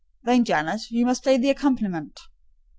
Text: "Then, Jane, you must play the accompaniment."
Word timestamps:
"Then, 0.23 0.43
Jane, 0.45 0.79
you 0.89 1.05
must 1.05 1.21
play 1.21 1.37
the 1.37 1.51
accompaniment." 1.51 2.19